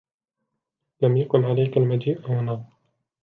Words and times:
لم 1.01 1.17
يكن 1.17 1.43
عليك 1.43 1.77
المجيء 1.77 2.27
هنا. 2.27 2.65